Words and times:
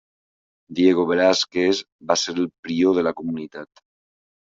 Diego 0.79 1.03
Velázquez 1.11 1.83
va 2.13 2.19
ser 2.25 2.37
el 2.37 2.51
prior 2.65 3.01
de 3.01 3.09
la 3.11 3.17
comunitat. 3.23 3.89